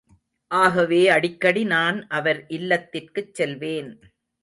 ஆகவே 0.51 1.09
அடிக்கடி 1.09 1.63
நான் 1.65 2.07
அவர் 2.09 2.45
இல்லத்திற்குச் 2.49 3.33
செல்வேன். 3.33 3.91